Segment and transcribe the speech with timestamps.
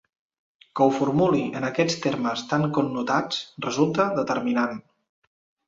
[0.79, 4.85] Que ho formuli en aquests termes tan connotats resulta determinant.